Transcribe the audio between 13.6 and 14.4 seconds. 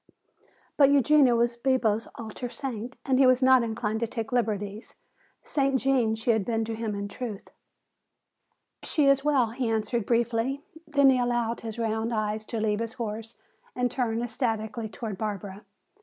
and turn